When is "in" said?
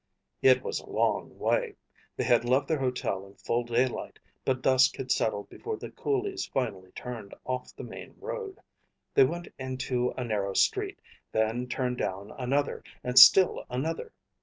3.23-3.35